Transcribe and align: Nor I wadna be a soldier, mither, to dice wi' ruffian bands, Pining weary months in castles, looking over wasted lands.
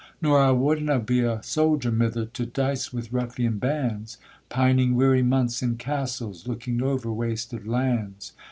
Nor 0.19 0.39
I 0.39 0.49
wadna 0.49 0.97
be 0.97 1.19
a 1.19 1.43
soldier, 1.43 1.91
mither, 1.91 2.25
to 2.25 2.45
dice 2.47 2.91
wi' 2.91 3.03
ruffian 3.11 3.59
bands, 3.59 4.17
Pining 4.49 4.95
weary 4.95 5.21
months 5.21 5.61
in 5.61 5.77
castles, 5.77 6.47
looking 6.47 6.81
over 6.81 7.13
wasted 7.13 7.67
lands. 7.67 8.33